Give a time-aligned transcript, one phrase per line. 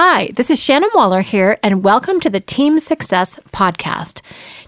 [0.00, 4.20] Hi, this is Shannon Waller here, and welcome to the Team Success Podcast.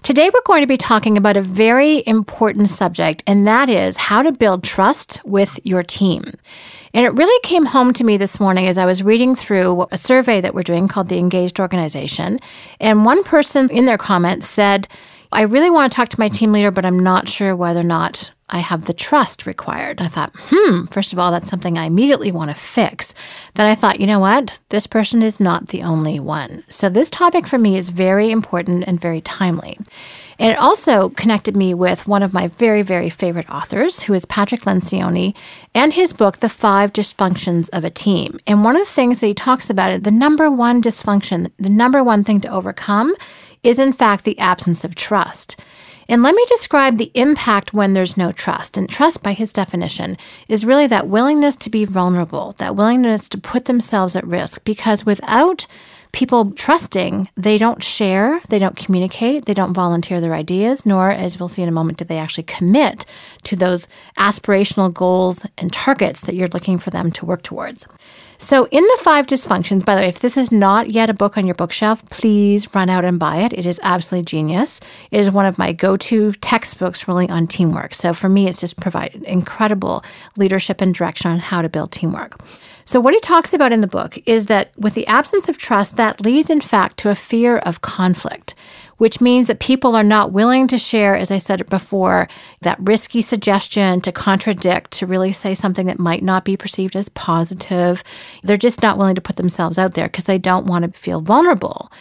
[0.03, 4.23] Today, we're going to be talking about a very important subject, and that is how
[4.23, 6.33] to build trust with your team.
[6.93, 9.97] And it really came home to me this morning as I was reading through a
[9.97, 12.37] survey that we're doing called the Engaged Organization.
[12.81, 14.89] And one person in their comments said,
[15.31, 17.83] I really want to talk to my team leader, but I'm not sure whether or
[17.83, 20.01] not I have the trust required.
[20.01, 23.13] I thought, hmm, first of all, that's something I immediately want to fix.
[23.55, 24.59] Then I thought, you know what?
[24.69, 26.63] This person is not the only one.
[26.69, 29.79] So this topic for me is very important and very timely.
[30.37, 34.25] And it also connected me with one of my very, very favorite authors, who is
[34.25, 35.35] Patrick Lencioni,
[35.75, 38.39] and his book, The Five Dysfunctions of a Team.
[38.47, 41.69] And one of the things that he talks about it, the number one dysfunction, the
[41.69, 43.15] number one thing to overcome
[43.63, 45.57] is in fact the absence of trust.
[46.11, 48.75] And let me describe the impact when there's no trust.
[48.75, 50.17] And trust, by his definition,
[50.49, 54.65] is really that willingness to be vulnerable, that willingness to put themselves at risk.
[54.65, 55.67] Because without
[56.11, 61.39] people trusting, they don't share, they don't communicate, they don't volunteer their ideas, nor, as
[61.39, 63.05] we'll see in a moment, do they actually commit
[63.43, 63.87] to those
[64.17, 67.87] aspirational goals and targets that you're looking for them to work towards.
[68.37, 71.37] So, in the five dysfunctions, by the way, if this is not yet a book
[71.37, 73.53] on your bookshelf, please run out and buy it.
[73.53, 74.81] It is absolutely genius.
[75.11, 77.93] It is one of my go to textbooks really on teamwork.
[77.93, 80.03] So, for me, it's just provided incredible
[80.37, 82.39] leadership and direction on how to build teamwork.
[82.91, 85.95] So, what he talks about in the book is that with the absence of trust,
[85.95, 88.53] that leads, in fact, to a fear of conflict
[88.97, 92.27] which means that people are not willing to share, as I said before,
[92.61, 97.09] that risky suggestion to contradict, to really say something that might not be perceived as
[97.09, 98.03] positive.
[98.43, 101.19] They're just not willing to put themselves out there because they don't want to feel
[101.19, 101.91] vulnerable.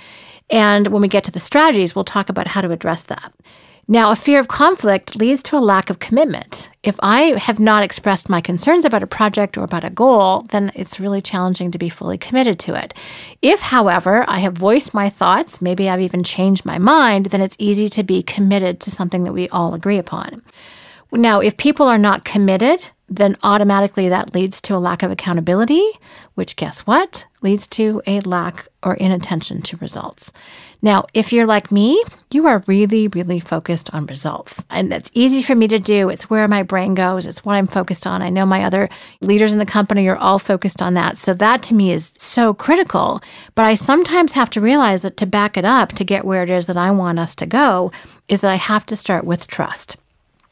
[0.51, 3.33] And when we get to the strategies, we'll talk about how to address that.
[3.93, 6.71] Now, a fear of conflict leads to a lack of commitment.
[6.85, 10.71] If I have not expressed my concerns about a project or about a goal, then
[10.77, 12.95] it's really challenging to be fully committed to it.
[13.43, 17.57] If, however, I have voiced my thoughts, maybe I've even changed my mind, then it's
[17.59, 20.41] easy to be committed to something that we all agree upon.
[21.11, 25.85] Now, if people are not committed, then automatically that leads to a lack of accountability,
[26.35, 27.27] which guess what?
[27.43, 30.33] Leads to a lack or inattention to results.
[30.81, 34.65] Now, if you're like me, you are really, really focused on results.
[34.71, 36.09] And that's easy for me to do.
[36.09, 37.27] It's where my brain goes.
[37.27, 38.23] It's what I'm focused on.
[38.23, 38.89] I know my other
[39.21, 41.19] leaders in the company are all focused on that.
[41.19, 43.21] So that to me is so critical.
[43.57, 46.51] But I sometimes have to realize that to back it up, to get where it
[46.51, 47.91] is that I want us to go,
[48.29, 49.97] is that I have to start with trust.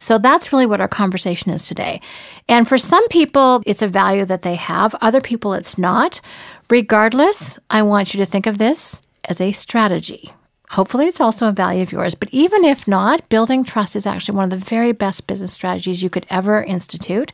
[0.08, 2.00] So that's really what our conversation is today.
[2.48, 6.22] And for some people, it's a value that they have, other people, it's not.
[6.70, 10.32] Regardless, I want you to think of this as a strategy.
[10.70, 12.14] Hopefully, it's also a value of yours.
[12.14, 16.02] But even if not, building trust is actually one of the very best business strategies
[16.02, 17.30] you could ever institute.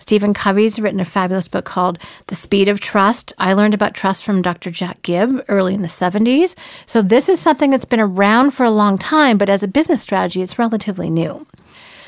[0.00, 3.32] Stephen Covey's written a fabulous book called The Speed of Trust.
[3.38, 4.72] I learned about trust from Dr.
[4.72, 6.56] Jack Gibb early in the 70s.
[6.86, 10.02] So, this is something that's been around for a long time, but as a business
[10.02, 11.46] strategy, it's relatively new.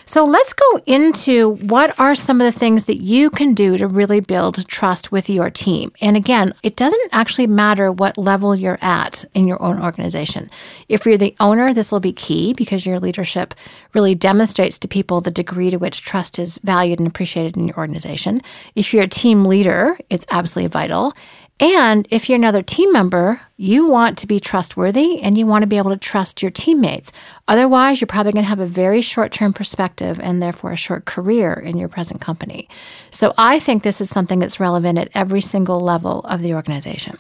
[0.09, 3.87] So let's go into what are some of the things that you can do to
[3.87, 5.93] really build trust with your team.
[6.01, 10.51] And again, it doesn't actually matter what level you're at in your own organization.
[10.89, 13.53] If you're the owner, this will be key because your leadership
[13.93, 17.77] really demonstrates to people the degree to which trust is valued and appreciated in your
[17.77, 18.41] organization.
[18.75, 21.13] If you're a team leader, it's absolutely vital.
[21.61, 25.67] And if you're another team member, you want to be trustworthy and you want to
[25.67, 27.11] be able to trust your teammates.
[27.49, 31.05] Otherwise, you're probably going to have a very short term perspective and therefore a short
[31.05, 32.69] career in your present company.
[33.11, 37.19] So I think this is something that's relevant at every single level of the organization.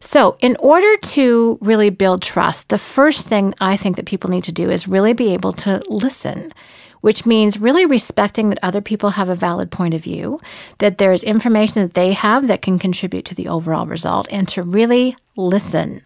[0.00, 4.44] So, in order to really build trust, the first thing I think that people need
[4.44, 6.52] to do is really be able to listen
[7.00, 10.38] which means really respecting that other people have a valid point of view,
[10.78, 14.62] that there's information that they have that can contribute to the overall result, and to
[14.62, 16.02] really listen.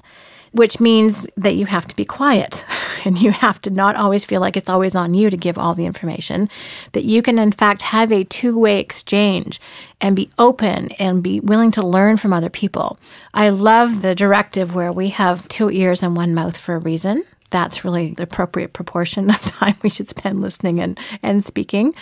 [0.52, 2.66] Which means that you have to be quiet
[3.06, 5.74] and you have to not always feel like it's always on you to give all
[5.74, 6.50] the information.
[6.92, 9.58] That you can, in fact, have a two way exchange
[9.98, 12.98] and be open and be willing to learn from other people.
[13.32, 17.24] I love the directive where we have two ears and one mouth for a reason
[17.52, 21.94] that's really the appropriate proportion of time we should spend listening and, and speaking.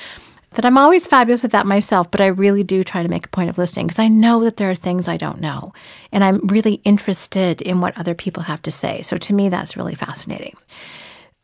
[0.55, 3.31] That I'm always fabulous at that myself, but I really do try to make a
[3.31, 5.73] point of listening because I know that there are things I don't know.
[6.11, 9.02] And I'm really interested in what other people have to say.
[9.02, 10.56] So to me, that's really fascinating.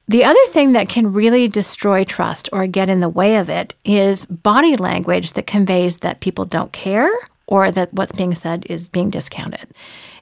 [0.09, 3.75] The other thing that can really destroy trust or get in the way of it
[3.85, 7.11] is body language that conveys that people don't care
[7.47, 9.69] or that what's being said is being discounted.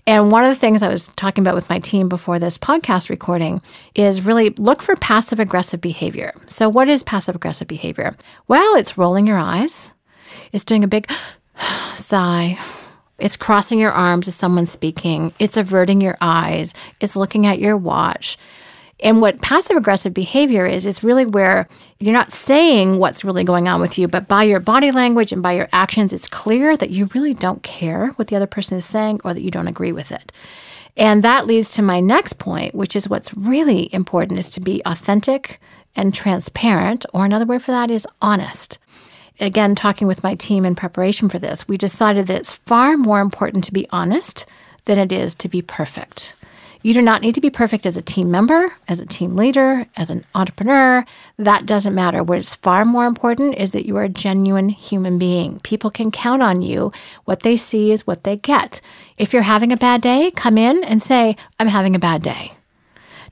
[0.06, 3.08] And one of the things I was talking about with my team before this podcast
[3.08, 3.62] recording
[3.94, 6.34] is really look for passive aggressive behavior.
[6.46, 8.14] So, what is passive aggressive behavior?
[8.46, 9.92] Well, it's rolling your eyes,
[10.52, 11.10] it's doing a big
[11.94, 12.58] sigh,
[13.18, 15.32] It's crossing your arms as someone's speaking.
[15.38, 16.74] It's averting your eyes.
[17.00, 18.36] It's looking at your watch.
[19.00, 21.68] And what passive aggressive behavior is, is really where
[21.98, 25.42] you're not saying what's really going on with you, but by your body language and
[25.42, 28.84] by your actions, it's clear that you really don't care what the other person is
[28.84, 30.32] saying or that you don't agree with it.
[30.96, 34.80] And that leads to my next point, which is what's really important is to be
[34.86, 35.60] authentic
[35.96, 38.78] and transparent, or another word for that is honest.
[39.40, 43.20] Again, talking with my team in preparation for this, we decided that it's far more
[43.20, 44.46] important to be honest
[44.84, 46.34] than it is to be perfect.
[46.84, 49.86] You do not need to be perfect as a team member, as a team leader,
[49.96, 51.06] as an entrepreneur.
[51.38, 52.22] That doesn't matter.
[52.22, 55.60] What is far more important is that you are a genuine human being.
[55.60, 56.92] People can count on you.
[57.24, 58.82] What they see is what they get.
[59.16, 62.52] If you're having a bad day, come in and say, I'm having a bad day.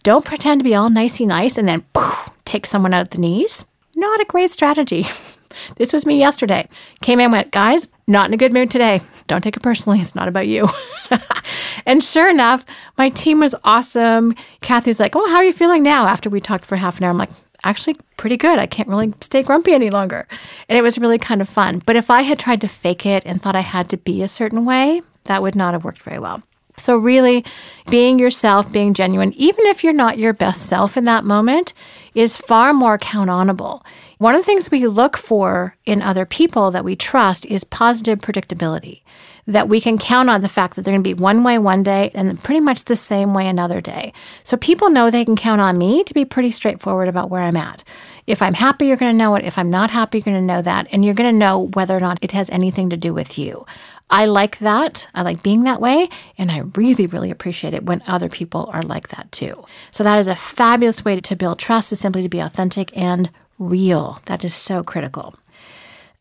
[0.03, 3.21] Don't pretend to be all nicey nice and then poof, take someone out at the
[3.21, 3.67] knees.
[3.95, 5.05] Not a great strategy.
[5.77, 6.69] This was me yesterday.
[7.01, 9.01] Came in, went, guys, not in a good mood today.
[9.27, 10.01] Don't take it personally.
[10.01, 10.69] It's not about you.
[11.87, 12.65] and sure enough,
[12.99, 14.35] my team was awesome.
[14.61, 16.07] Kathy's like, Oh, how are you feeling now?
[16.07, 17.31] After we talked for half an hour, I'm like,
[17.65, 18.59] Actually, pretty good.
[18.59, 20.27] I can't really stay grumpy any longer.
[20.69, 21.81] And it was really kind of fun.
[21.87, 24.29] But if I had tried to fake it and thought I had to be a
[24.29, 26.43] certain way, that would not have worked very well.
[26.77, 27.45] So, really,
[27.91, 31.75] being yourself, being genuine, even if you're not your best self in that moment,
[32.15, 33.85] is far more count onable.
[34.19, 38.21] One of the things we look for in other people that we trust is positive
[38.21, 39.03] predictability.
[39.47, 41.83] That we can count on the fact that they're going to be one way one
[41.83, 44.13] day and pretty much the same way another day.
[44.45, 47.57] So people know they can count on me to be pretty straightforward about where I'm
[47.57, 47.83] at.
[48.29, 49.45] If I'm happy, you're going to know it.
[49.45, 50.87] If I'm not happy, you're going to know that.
[50.93, 53.67] And you're going to know whether or not it has anything to do with you.
[54.11, 55.09] I like that.
[55.15, 56.09] I like being that way.
[56.39, 59.65] And I really, really appreciate it when other people are like that too.
[59.91, 63.31] So that is a fabulous way to build trust is simply to be authentic and
[63.59, 64.21] real.
[64.27, 65.35] That is so critical.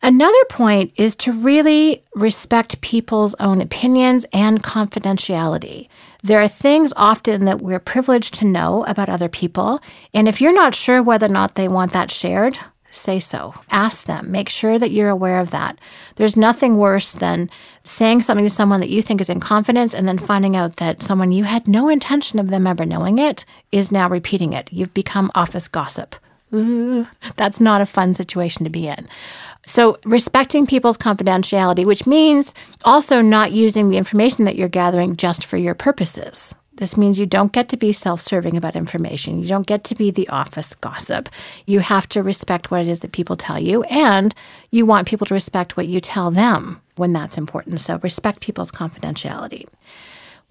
[0.04, 5.90] Another point is to really respect people's own opinions and confidentiality.
[6.24, 9.80] There are things often that we're privileged to know about other people,
[10.14, 12.58] and if you're not sure whether or not they want that shared,
[12.90, 13.54] say so.
[13.70, 14.32] Ask them.
[14.32, 15.78] Make sure that you're aware of that.
[16.16, 17.50] There's nothing worse than
[17.84, 21.02] saying something to someone that you think is in confidence and then finding out that
[21.02, 24.70] someone you had no intention of them ever knowing it is now repeating it.
[24.74, 26.16] You've become office gossip.
[27.38, 29.08] that's not a fun situation to be in.
[29.66, 32.54] So, respecting people's confidentiality, which means
[32.84, 36.56] also not using the information that you're gathering just for your purposes.
[36.74, 39.40] This means you don't get to be self serving about information.
[39.40, 41.30] You don't get to be the office gossip.
[41.68, 44.34] You have to respect what it is that people tell you, and
[44.72, 47.82] you want people to respect what you tell them when that's important.
[47.82, 49.68] So, respect people's confidentiality.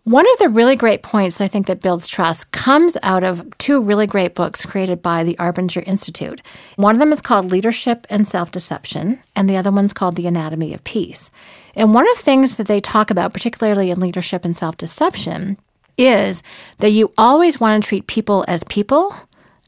[0.04, 3.82] One of the really great points I think that builds trust comes out of two
[3.82, 6.40] really great books created by the Arbinger Institute.
[6.76, 10.26] One of them is called Leadership and Self Deception, and the other one's called The
[10.26, 11.30] Anatomy of Peace.
[11.74, 15.58] And one of the things that they talk about, particularly in leadership and self deception,
[15.98, 16.42] is
[16.78, 19.14] that you always want to treat people as people,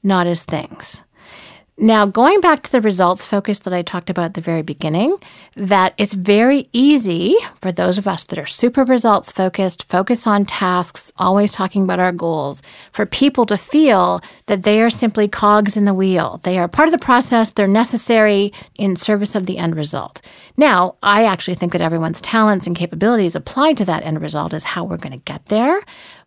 [0.02, 1.02] not as things.
[1.78, 5.16] Now, going back to the results focus that I talked about at the very beginning,
[5.56, 10.44] that it's very easy for those of us that are super results focused, focus on
[10.44, 12.60] tasks, always talking about our goals,
[12.92, 16.40] for people to feel that they are simply cogs in the wheel.
[16.42, 20.20] They are part of the process, they're necessary in service of the end result.
[20.58, 24.64] Now, I actually think that everyone's talents and capabilities applied to that end result is
[24.64, 25.80] how we're going to get there.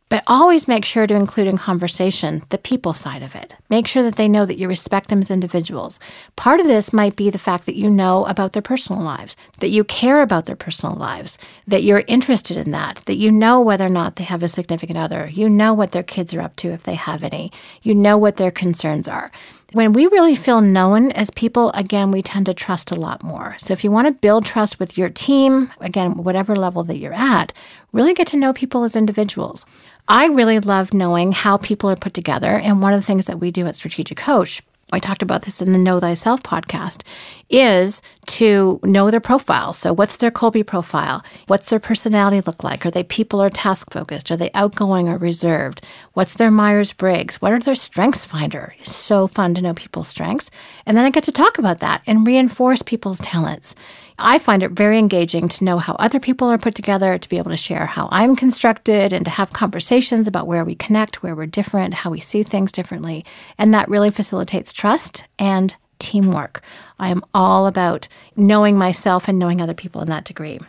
[0.07, 3.55] But always make sure to include in conversation the people side of it.
[3.71, 5.99] Make sure that they know that you respect them as individuals.
[6.35, 9.69] Part of this might be the fact that you know about their personal lives, that
[9.69, 13.87] you care about their personal lives, that you're interested in that, that you know whether
[13.87, 16.69] or not they have a significant other, you know what their kids are up to
[16.69, 19.31] if they have any, you know what their concerns are.
[19.75, 23.57] When we really feel known as people, again, we tend to trust a lot more.
[23.59, 27.11] So if you want to build trust with your team, again, whatever level that you're
[27.11, 27.51] at,
[27.91, 29.65] really get to know people as individuals.
[30.07, 32.57] I really love knowing how people are put together.
[32.57, 35.61] And one of the things that we do at Strategic Coach, I talked about this
[35.61, 37.01] in the Know Thyself podcast,
[37.49, 39.73] is to know their profile.
[39.73, 41.23] So, what's their Kolbe profile?
[41.47, 42.85] What's their personality look like?
[42.85, 44.29] Are they people or task focused?
[44.31, 45.83] Are they outgoing or reserved?
[46.13, 47.41] What's their Myers Briggs?
[47.41, 48.75] What are their strengths finder?
[48.79, 50.51] It's so fun to know people's strengths.
[50.85, 53.73] And then I get to talk about that and reinforce people's talents.
[54.17, 57.37] I find it very engaging to know how other people are put together, to be
[57.37, 61.35] able to share how I'm constructed, and to have conversations about where we connect, where
[61.35, 63.25] we're different, how we see things differently.
[63.57, 66.61] And that really facilitates trust and teamwork.
[66.97, 70.59] I am all about knowing myself and knowing other people in that degree.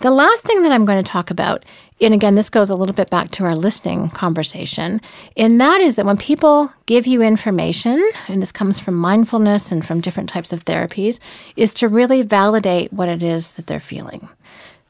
[0.00, 1.64] The last thing that I'm going to talk about,
[2.00, 5.00] and again, this goes a little bit back to our listening conversation,
[5.36, 9.86] and that is that when people give you information, and this comes from mindfulness and
[9.86, 11.18] from different types of therapies,
[11.56, 14.28] is to really validate what it is that they're feeling.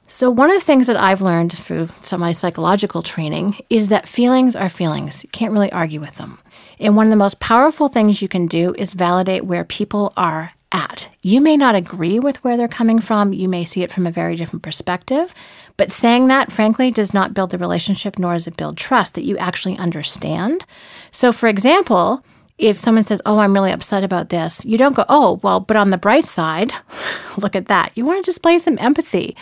[0.09, 3.89] So, one of the things that I've learned through some of my psychological training is
[3.89, 5.23] that feelings are feelings.
[5.23, 6.39] You can't really argue with them.
[6.81, 10.53] And one of the most powerful things you can do is validate where people are
[10.77, 11.09] at.
[11.23, 14.11] You may not agree with where they're coming from, you may see it from a
[14.11, 15.35] very different perspective,
[15.77, 19.25] but saying that, frankly, does not build a relationship, nor does it build trust that
[19.25, 20.65] you actually understand.
[21.11, 22.23] So, for example,
[22.59, 25.77] if someone says, Oh, I'm really upset about this, you don't go, Oh, well, but
[25.77, 26.73] on the bright side,
[27.39, 27.93] look at that.
[27.97, 29.35] You want to display some empathy.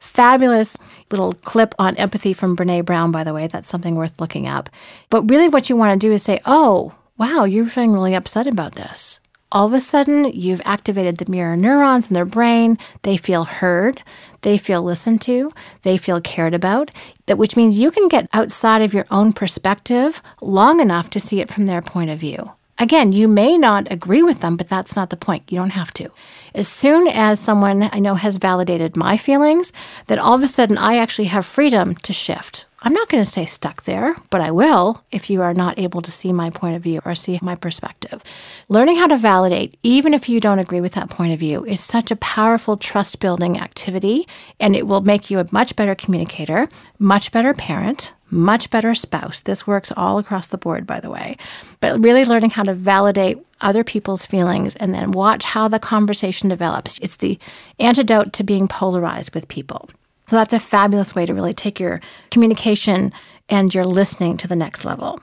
[0.00, 0.76] Fabulous
[1.10, 3.46] little clip on empathy from Brene Brown, by the way.
[3.46, 4.68] That's something worth looking up.
[5.08, 8.46] But really, what you want to do is say, Oh, wow, you're feeling really upset
[8.46, 9.19] about this
[9.52, 12.78] all of a sudden you've activated the mirror neurons in their brain.
[13.02, 14.02] They feel heard.
[14.42, 15.50] They feel listened to.
[15.82, 16.90] They feel cared about.
[17.26, 21.40] That which means you can get outside of your own perspective long enough to see
[21.40, 22.52] it from their point of view.
[22.80, 25.52] Again, you may not agree with them, but that's not the point.
[25.52, 26.08] You don't have to.
[26.54, 29.70] As soon as someone I know has validated my feelings,
[30.06, 32.64] then all of a sudden I actually have freedom to shift.
[32.82, 36.00] I'm not going to stay stuck there, but I will if you are not able
[36.00, 38.22] to see my point of view or see my perspective.
[38.70, 41.80] Learning how to validate, even if you don't agree with that point of view, is
[41.80, 44.26] such a powerful trust building activity,
[44.58, 46.66] and it will make you a much better communicator,
[46.98, 49.40] much better parent, much better spouse.
[49.40, 51.36] This works all across the board, by the way.
[51.80, 56.48] But really learning how to validate other people's feelings and then watch how the conversation
[56.48, 56.98] develops.
[56.98, 57.38] It's the
[57.78, 59.90] antidote to being polarized with people.
[60.26, 63.12] So that's a fabulous way to really take your communication
[63.48, 65.20] and your listening to the next level.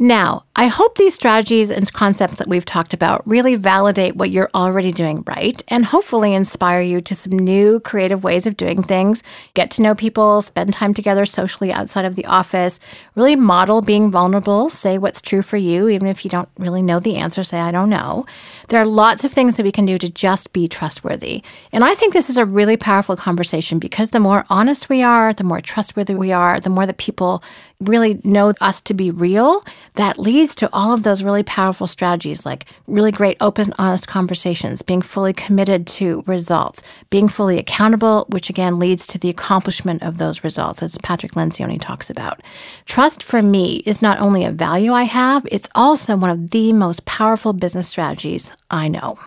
[0.00, 4.50] Now, I hope these strategies and concepts that we've talked about really validate what you're
[4.54, 9.24] already doing right and hopefully inspire you to some new creative ways of doing things.
[9.54, 12.78] Get to know people, spend time together socially outside of the office,
[13.16, 17.00] really model being vulnerable, say what's true for you, even if you don't really know
[17.00, 18.24] the answer, say, I don't know.
[18.68, 21.42] There are lots of things that we can do to just be trustworthy.
[21.72, 25.32] And I think this is a really powerful conversation because the more honest we are,
[25.32, 27.42] the more trustworthy we are, the more that people
[27.80, 29.62] really know us to be real,
[29.94, 34.82] that leads to all of those really powerful strategies like really great open, honest conversations,
[34.82, 40.18] being fully committed to results, being fully accountable, which again leads to the accomplishment of
[40.18, 42.40] those results, as Patrick Lencioni talks about.
[42.86, 46.72] Trust for me is not only a value I have, it's also one of the
[46.72, 49.18] most powerful business strategies I know.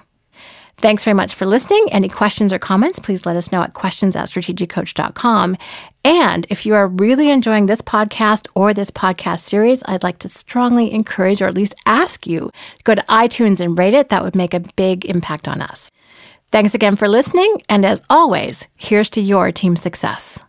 [0.82, 1.88] Thanks very much for listening.
[1.92, 5.56] Any questions or comments, please let us know at questions at strategiccoach.com.
[6.04, 10.30] And if you are really enjoying this podcast or this podcast series, I'd like to
[10.30, 14.10] strongly encourage or at least ask you to go to iTunes and rate it.
[14.10, 15.92] That would make a big impact on us.
[16.52, 17.62] Thanks again for listening.
[17.70, 20.40] And as always, here's to your team success.